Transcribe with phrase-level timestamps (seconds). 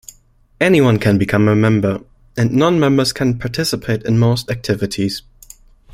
[0.59, 1.99] Anyone can become a member
[2.35, 5.21] and non-members can participate in most activities.